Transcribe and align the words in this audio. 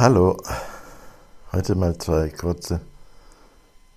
Hallo, 0.00 0.42
heute 1.52 1.74
mal 1.74 1.98
zwei 1.98 2.30
kurze 2.30 2.80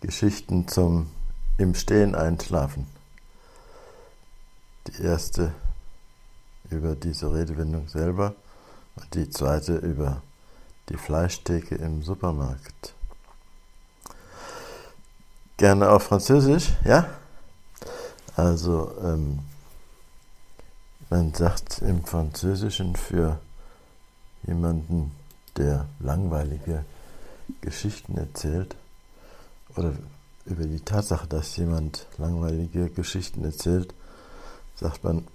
Geschichten 0.02 0.68
zum 0.68 1.10
im 1.58 1.76
Stehen 1.76 2.14
einschlafen. 2.14 2.88
Die 4.88 5.02
erste 5.02 5.54
über 6.70 6.96
diese 6.96 7.34
Redewendung 7.34 7.88
selber 7.88 8.36
und 8.98 9.16
die 9.16 9.30
zweite 9.30 9.78
über 9.78 10.22
die 10.90 10.98
Fleischtheke 10.98 11.76
im 11.76 12.04
Supermarkt. 12.04 12.94
Gerne 15.56 15.90
auf 15.90 16.04
Französisch, 16.04 16.74
ja? 16.84 17.08
Also, 18.36 18.92
ähm, 19.02 19.40
man 21.10 21.34
sagt 21.34 21.82
im 21.82 22.04
Französischen 22.04 22.98
für 22.98 23.40
jemanden, 24.46 25.16
der 25.58 25.88
langweilige 26.00 26.86
Geschichten 27.62 28.18
erzählt 28.18 28.76
oder 29.76 29.94
über 30.46 30.66
die 30.66 30.80
Tatsache, 30.80 31.28
dass 31.28 31.56
jemand 31.58 32.08
langweilige 32.18 32.90
Geschichten 32.90 33.44
erzählt, 33.46 33.94
sagt 34.76 35.04
man, 35.04 35.28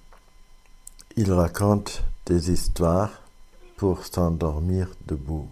il 1.15 1.33
raconte 1.33 2.03
des 2.29 2.47
histoires 2.47 3.11
pour 3.77 4.05
s'endormir 4.05 4.89
debout. 5.01 5.49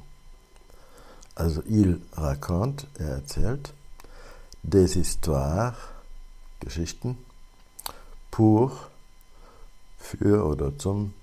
Also 1.35 1.62
il 1.66 2.01
raconte, 2.12 2.87
er 2.98 3.10
erzählt, 3.10 3.73
des 4.62 4.95
histoires, 4.95 5.77
Geschichten, 6.60 7.19
pour, 8.30 8.73
für 9.98 10.45
oder 10.45 10.77
zum 10.79 11.15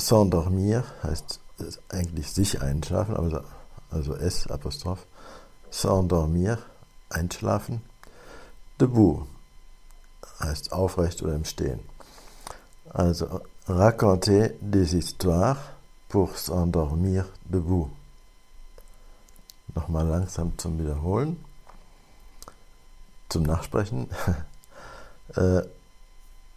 S'endormir 0.00 0.84
heißt 1.02 1.40
eigentlich 1.90 2.32
sich 2.32 2.62
einschlafen, 2.62 3.16
also, 3.16 3.40
also 3.90 4.14
S 4.14 4.46
Apostroph. 4.48 5.06
S'endormir, 5.70 6.58
einschlafen. 7.10 7.82
Debout 8.80 9.26
heißt 10.40 10.72
aufrecht 10.72 11.22
oder 11.22 11.34
im 11.34 11.44
Stehen. 11.44 11.80
Also 12.88 13.40
raconter 13.66 14.48
des 14.60 14.92
histoires 14.92 15.58
pour 16.08 16.36
s'endormir 16.36 17.26
debout. 17.44 17.90
Nochmal 19.74 20.06
langsam 20.06 20.58
zum 20.58 20.78
Wiederholen, 20.78 21.44
zum 23.28 23.44
Nachsprechen. 23.44 24.08
äh, 25.36 25.62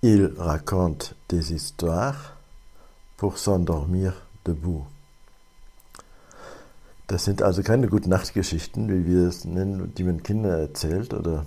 il 0.01 0.33
raconte 0.37 1.15
des 1.29 1.49
histoires 1.49 2.15
pour 3.23 3.37
s'endormir 3.37 4.11
debout. 4.45 4.85
Das 7.07 7.23
sind 7.23 7.41
also 7.41 7.63
keine 7.63 7.87
Gute-Nacht-Geschichten, 7.87 8.89
wie 8.89 9.05
wir 9.05 9.29
es 9.29 9.45
nennen, 9.45 9.95
die 9.95 10.03
man 10.03 10.21
Kindern 10.23 10.59
erzählt 10.59 11.13
oder 11.13 11.45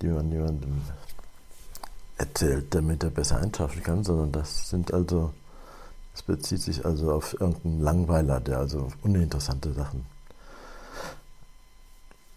die 0.00 0.06
man 0.06 0.30
jemandem 0.30 0.80
erzählt, 2.18 2.72
damit 2.72 3.02
er 3.02 3.10
besser 3.10 3.38
einschlafen 3.38 3.82
kann, 3.82 4.04
sondern 4.04 4.30
das 4.30 4.68
sind 4.70 4.94
also, 4.94 5.32
das 6.12 6.22
bezieht 6.22 6.60
sich 6.60 6.86
also 6.86 7.10
auf 7.10 7.40
irgendeinen 7.40 7.80
Langweiler, 7.80 8.38
der 8.38 8.58
also 8.58 8.92
uninteressante 9.02 9.72
Sachen 9.72 10.06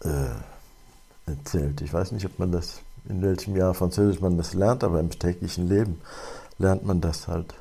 äh, 0.02 1.30
erzählt. 1.30 1.82
Ich 1.82 1.92
weiß 1.92 2.10
nicht, 2.10 2.26
ob 2.26 2.36
man 2.40 2.50
das, 2.50 2.80
in 3.08 3.22
welchem 3.22 3.54
Jahr 3.54 3.74
Französisch 3.74 4.20
man 4.20 4.36
das 4.36 4.54
lernt, 4.54 4.82
aber 4.82 4.98
im 4.98 5.10
täglichen 5.10 5.68
Leben 5.68 6.00
lernt 6.58 6.84
man 6.84 7.00
das 7.00 7.28
halt 7.28 7.54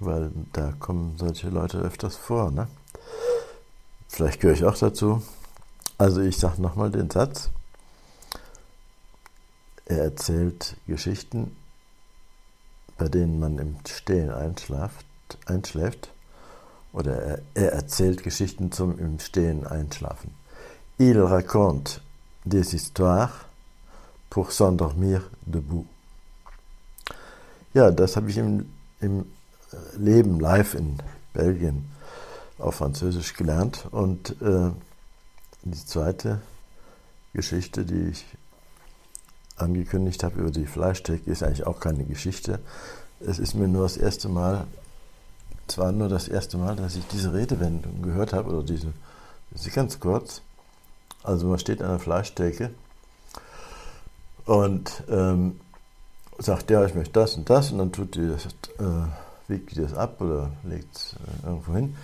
weil 0.00 0.30
da 0.52 0.72
kommen 0.78 1.16
solche 1.18 1.48
Leute 1.48 1.78
öfters 1.78 2.16
vor. 2.16 2.50
Ne? 2.50 2.68
Vielleicht 4.08 4.40
gehöre 4.40 4.56
ich 4.56 4.64
auch 4.64 4.76
dazu. 4.76 5.22
Also 5.98 6.20
ich 6.20 6.36
sage 6.36 6.60
nochmal 6.60 6.90
den 6.90 7.10
Satz. 7.10 7.50
Er 9.86 10.02
erzählt 10.02 10.76
Geschichten, 10.86 11.56
bei 12.98 13.08
denen 13.08 13.38
man 13.38 13.58
im 13.58 13.76
Stehen 13.86 14.30
einschläft, 14.30 15.06
einschläft 15.46 16.10
oder 16.92 17.14
er, 17.22 17.42
er 17.54 17.72
erzählt 17.72 18.22
Geschichten 18.22 18.72
zum 18.72 18.98
im 18.98 19.18
Stehen 19.20 19.66
einschlafen. 19.66 20.34
Il 20.98 21.20
raconte 21.20 22.00
des 22.44 22.70
histoires 22.70 23.30
pour 24.30 24.50
s'endormir 24.50 25.22
debout. 25.44 25.86
Ja, 27.74 27.90
das 27.90 28.16
habe 28.16 28.30
ich 28.30 28.38
im, 28.38 28.70
im 29.00 29.26
Leben 29.96 30.40
live 30.40 30.74
in 30.74 30.98
Belgien 31.32 31.90
auf 32.58 32.76
Französisch 32.76 33.34
gelernt. 33.34 33.86
Und 33.90 34.30
äh, 34.42 34.70
die 35.62 35.84
zweite 35.84 36.40
Geschichte, 37.32 37.84
die 37.84 38.10
ich 38.10 38.24
angekündigt 39.56 40.22
habe 40.22 40.40
über 40.40 40.50
die 40.50 40.66
Fleischtheke, 40.66 41.30
ist 41.30 41.42
eigentlich 41.42 41.66
auch 41.66 41.80
keine 41.80 42.04
Geschichte. 42.04 42.60
Es 43.20 43.38
ist 43.38 43.54
mir 43.54 43.68
nur 43.68 43.82
das 43.82 43.96
erste 43.96 44.28
Mal, 44.28 44.66
zwar 45.66 45.92
nur 45.92 46.08
das 46.08 46.28
erste 46.28 46.58
Mal, 46.58 46.76
dass 46.76 46.96
ich 46.96 47.06
diese 47.08 47.32
Redewendung 47.32 48.02
gehört 48.02 48.32
habe, 48.32 48.50
oder 48.50 48.62
diese, 48.62 48.92
ist 49.54 49.72
ganz 49.74 49.98
kurz. 49.98 50.42
Also 51.22 51.48
man 51.48 51.58
steht 51.58 51.82
an 51.82 51.88
der 51.88 51.98
Fleischtheke 51.98 52.70
und 54.44 55.02
ähm, 55.08 55.58
sagt, 56.38 56.70
ja, 56.70 56.84
ich 56.84 56.94
möchte 56.94 57.14
das 57.14 57.34
und 57.36 57.50
das, 57.50 57.72
und 57.72 57.78
dann 57.78 57.92
tut 57.92 58.14
die 58.14 58.28
das. 58.28 58.44
Äh, 58.78 59.25
wiegt 59.48 59.76
das 59.78 59.94
ab 59.94 60.20
oder 60.20 60.50
legt 60.64 60.96
es 60.96 61.14
äh, 61.14 61.46
irgendwo 61.46 61.74
hin 61.74 61.96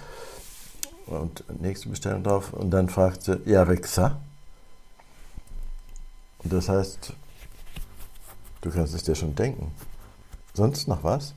und 1.07 1.61
nächste 1.61 1.89
Bestellung 1.89 2.23
drauf 2.23 2.53
und 2.53 2.71
dann 2.71 2.89
fragt 2.89 3.23
sie, 3.23 3.41
ja, 3.45 3.63
ça? 3.63 4.17
Und 6.39 6.53
das 6.53 6.69
heißt, 6.69 7.13
du 8.63 8.71
kannst 8.71 8.95
es 8.95 9.05
dir 9.05 9.15
schon 9.15 9.35
denken. 9.35 9.73
Sonst 10.55 10.89
noch 10.89 11.03
was? 11.05 11.35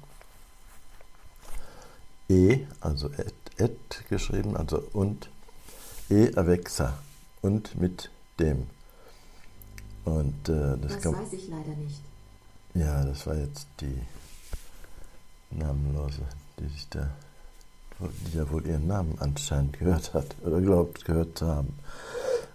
E, 2.28 2.66
also 2.82 3.10
et, 3.12 3.34
et 3.58 4.10
geschrieben, 4.10 4.58
also 4.58 4.84
und, 4.94 5.30
e 6.10 6.32
avec 6.36 6.70
ça, 6.70 6.94
und 7.42 7.80
mit 7.80 8.10
dem. 8.40 8.68
Und 10.06 10.50
äh, 10.50 10.78
das, 10.78 11.00
das 11.00 11.14
weiß 11.14 11.34
ich 11.34 11.48
leider 11.48 11.76
nicht. 11.76 12.02
Ja, 12.74 13.04
das 13.06 13.26
war 13.26 13.36
jetzt 13.36 13.68
die 13.80 14.02
Namenlose, 15.52 16.22
die 16.60 16.68
sich 16.68 16.88
da, 16.90 17.08
die 18.00 18.38
ja 18.38 18.50
wohl 18.50 18.66
ihren 18.66 18.88
Namen 18.88 19.18
anscheinend 19.20 19.78
gehört 19.80 20.14
hat 20.14 20.36
oder 20.44 20.60
glaubt 20.62 21.06
gehört 21.06 21.38
zu 21.38 21.48
haben. 21.48 21.78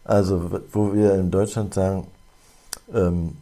Also, 0.05 0.61
wo 0.73 0.93
wir 0.93 1.15
in 1.15 1.31
Deutschland 1.31 1.75
sagen, 1.75 2.07
ähm, 2.93 3.37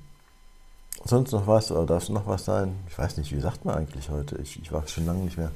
sonst 1.04 1.32
noch 1.32 1.46
was 1.46 1.70
oder 1.70 1.86
darf 1.86 2.08
noch 2.08 2.26
was 2.26 2.44
sein? 2.44 2.76
Ich 2.88 2.98
weiß 2.98 3.16
nicht, 3.16 3.32
wie 3.32 3.40
sagt 3.40 3.64
man 3.64 3.76
eigentlich 3.76 4.10
heute? 4.10 4.36
Ich, 4.38 4.60
ich 4.60 4.72
war 4.72 4.86
schon 4.86 5.06
lange 5.06 5.24
nicht 5.24 5.38
mehr 5.38 5.52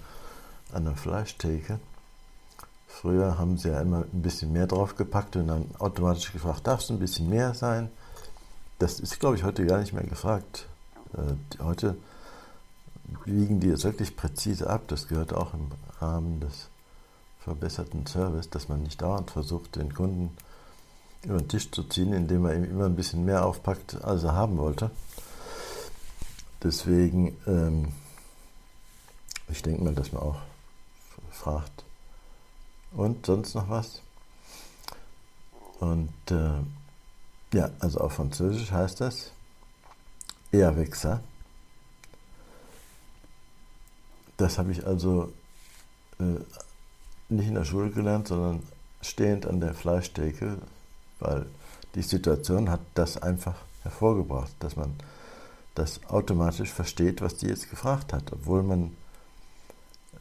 an 0.72 0.84
der 0.84 0.96
Fleischtheke. 0.96 1.78
Früher 2.88 3.38
haben 3.38 3.58
sie 3.58 3.70
ja 3.70 3.80
immer 3.80 4.04
ein 4.12 4.22
bisschen 4.22 4.52
mehr 4.52 4.66
draufgepackt 4.66 5.36
und 5.36 5.48
dann 5.48 5.66
automatisch 5.78 6.32
gefragt, 6.32 6.66
darf 6.66 6.80
es 6.80 6.90
ein 6.90 6.98
bisschen 6.98 7.28
mehr 7.28 7.54
sein? 7.54 7.88
Das 8.78 9.00
ist, 9.00 9.18
glaube 9.18 9.36
ich, 9.36 9.44
heute 9.44 9.64
gar 9.66 9.78
nicht 9.78 9.92
mehr 9.92 10.04
gefragt. 10.04 10.66
Äh, 11.14 11.62
heute 11.62 11.96
wiegen 13.26 13.60
die 13.60 13.68
es 13.68 13.84
wirklich 13.84 14.16
präzise 14.16 14.68
ab. 14.68 14.82
Das 14.88 15.08
gehört 15.08 15.32
auch 15.32 15.54
im 15.54 15.70
Rahmen 16.00 16.40
des 16.40 16.68
verbesserten 17.40 18.06
Service, 18.06 18.50
dass 18.50 18.68
man 18.68 18.82
nicht 18.82 19.02
dauernd 19.02 19.30
versucht, 19.30 19.76
den 19.76 19.94
Kunden 19.94 20.36
über 21.24 21.38
den 21.38 21.48
Tisch 21.48 21.70
zu 21.70 21.84
ziehen, 21.84 22.12
indem 22.12 22.46
er 22.46 22.54
ihm 22.54 22.64
immer 22.64 22.86
ein 22.86 22.96
bisschen 22.96 23.24
mehr 23.24 23.44
aufpackt, 23.44 24.02
als 24.04 24.24
er 24.24 24.34
haben 24.34 24.58
wollte. 24.58 24.90
Deswegen, 26.62 27.36
ähm, 27.46 27.92
ich 29.48 29.62
denke 29.62 29.82
mal, 29.82 29.94
dass 29.94 30.12
man 30.12 30.22
auch 30.22 30.38
fragt. 31.30 31.84
Und 32.92 33.26
sonst 33.26 33.54
noch 33.54 33.68
was? 33.68 34.00
Und 35.80 36.12
äh, 36.30 36.60
ja, 37.56 37.70
also 37.80 38.00
auf 38.00 38.14
Französisch 38.14 38.70
heißt 38.70 39.00
das 39.00 39.32
Et 40.52 40.62
Das 44.42 44.58
habe 44.58 44.72
ich 44.72 44.84
also 44.84 45.32
äh, 46.18 46.24
nicht 47.28 47.46
in 47.46 47.54
der 47.54 47.64
Schule 47.64 47.90
gelernt, 47.90 48.26
sondern 48.26 48.60
stehend 49.00 49.46
an 49.46 49.60
der 49.60 49.72
Fleischtheke, 49.72 50.58
weil 51.20 51.46
die 51.94 52.02
Situation 52.02 52.68
hat 52.68 52.80
das 52.94 53.22
einfach 53.22 53.54
hervorgebracht, 53.84 54.50
dass 54.58 54.74
man 54.74 54.94
das 55.76 56.00
automatisch 56.08 56.72
versteht, 56.72 57.22
was 57.22 57.36
die 57.36 57.46
jetzt 57.46 57.70
gefragt 57.70 58.12
hat, 58.12 58.32
obwohl 58.32 58.64
man 58.64 58.96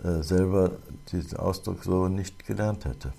äh, 0.04 0.22
selber 0.22 0.70
diesen 1.12 1.40
Ausdruck 1.40 1.84
so 1.84 2.08
nicht 2.08 2.46
gelernt 2.46 2.86
hätte. 2.86 3.14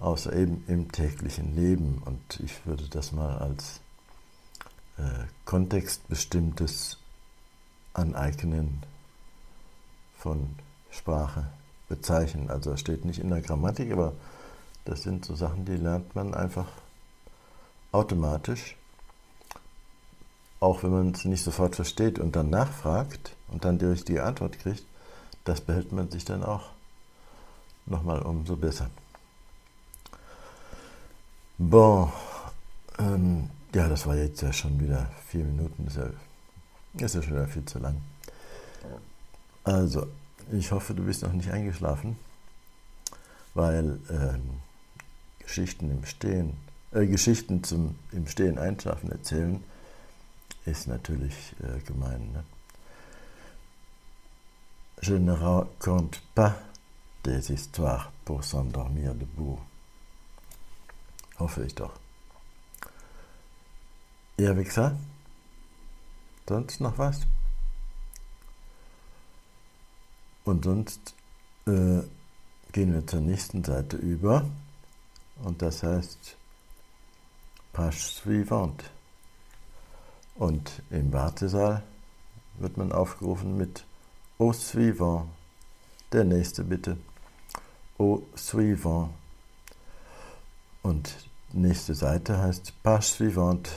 Außer 0.00 0.32
eben 0.32 0.64
im 0.66 0.90
täglichen 0.90 1.54
Leben. 1.54 2.02
Und 2.04 2.40
ich 2.40 2.66
würde 2.66 2.88
das 2.88 3.12
mal 3.12 3.38
als 3.38 3.78
äh, 4.98 5.02
kontextbestimmtes 5.44 6.98
Aneignen 7.94 8.82
von 10.20 10.54
Sprache 10.90 11.46
bezeichnen. 11.88 12.50
Also 12.50 12.72
es 12.72 12.80
steht 12.80 13.04
nicht 13.04 13.20
in 13.20 13.30
der 13.30 13.40
Grammatik, 13.40 13.92
aber 13.92 14.12
das 14.84 15.02
sind 15.02 15.24
so 15.24 15.34
Sachen, 15.34 15.64
die 15.64 15.76
lernt 15.76 16.14
man 16.14 16.34
einfach 16.34 16.68
automatisch, 17.92 18.76
auch 20.60 20.82
wenn 20.82 20.90
man 20.90 21.10
es 21.12 21.24
nicht 21.24 21.42
sofort 21.42 21.76
versteht 21.76 22.18
und 22.18 22.36
dann 22.36 22.50
nachfragt 22.50 23.34
und 23.48 23.64
dann 23.64 23.78
die 23.78 23.86
richtige 23.86 24.24
Antwort 24.24 24.58
kriegt, 24.58 24.84
das 25.44 25.60
behält 25.60 25.92
man 25.92 26.10
sich 26.10 26.24
dann 26.24 26.44
auch 26.44 26.70
nochmal 27.86 28.20
umso 28.22 28.56
besser. 28.56 28.90
Bon, 31.58 32.10
ähm, 32.98 33.50
ja, 33.74 33.88
das 33.88 34.06
war 34.06 34.16
jetzt 34.16 34.40
ja 34.42 34.52
schon 34.52 34.80
wieder 34.80 35.10
vier 35.26 35.44
Minuten, 35.44 35.86
ist 35.86 35.96
ja, 35.96 36.06
ist 37.04 37.14
ja 37.14 37.22
schon 37.22 37.34
wieder 37.34 37.48
viel 37.48 37.64
zu 37.64 37.78
lang. 37.78 37.96
Also, 39.64 40.06
ich 40.52 40.72
hoffe, 40.72 40.94
du 40.94 41.04
bist 41.04 41.22
noch 41.22 41.32
nicht 41.32 41.50
eingeschlafen, 41.50 42.16
weil 43.54 43.98
ähm, 44.10 44.60
Geschichten 45.40 45.90
im 45.90 46.04
Stehen, 46.04 46.56
äh, 46.92 47.06
Geschichten 47.06 47.62
zum 47.64 47.96
im 48.12 48.26
Stehen 48.26 48.58
einschlafen 48.58 49.10
erzählen 49.12 49.62
ist 50.64 50.88
natürlich 50.88 51.54
äh, 51.62 51.80
gemein. 51.80 52.32
Ne? 52.32 52.44
Je 55.02 55.18
ne 55.18 55.32
raconte 55.32 56.20
pas 56.34 56.54
des 57.24 57.48
histoires 57.48 58.10
pour 58.24 58.44
s'endormir 58.44 59.14
debout. 59.14 59.58
Hoffe 61.38 61.64
ich 61.64 61.74
doch. 61.74 61.92
Avec 64.38 64.72
ça, 64.72 64.96
sonst 66.48 66.80
noch 66.80 66.96
was? 66.96 67.20
Und 70.50 70.64
sonst 70.64 71.14
äh, 71.68 72.00
gehen 72.72 72.92
wir 72.92 73.06
zur 73.06 73.20
nächsten 73.20 73.62
Seite 73.62 73.96
über. 73.96 74.50
Und 75.44 75.62
das 75.62 75.84
heißt 75.84 76.36
Page 77.72 77.96
suivante. 77.96 78.84
Und 80.34 80.82
im 80.90 81.12
Wartesaal 81.12 81.84
wird 82.58 82.76
man 82.76 82.90
aufgerufen 82.90 83.56
mit 83.56 83.84
Au 84.40 84.52
suivant. 84.52 85.28
Der 86.10 86.24
nächste 86.24 86.64
bitte. 86.64 86.96
Au 87.96 88.20
suivant. 88.34 89.10
Und 90.82 91.14
nächste 91.52 91.94
Seite 91.94 92.38
heißt 92.38 92.72
Page 92.82 93.06
suivante. 93.06 93.70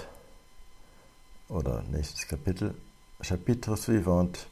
Oder 1.50 1.84
nächstes 1.92 2.28
Kapitel. 2.28 2.74
Chapitre 3.22 3.78
suivante. 3.78 4.48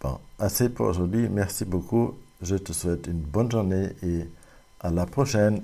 Bon, 0.00 0.18
assez 0.38 0.68
pour 0.68 0.86
aujourd'hui. 0.86 1.28
Merci 1.28 1.64
beaucoup. 1.64 2.14
Je 2.42 2.56
te 2.56 2.72
souhaite 2.72 3.06
une 3.06 3.20
bonne 3.20 3.50
journée 3.50 3.90
et 4.02 4.28
à 4.80 4.90
la 4.90 5.06
prochaine. 5.06 5.62